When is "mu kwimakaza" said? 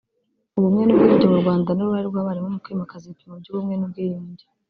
2.53-3.03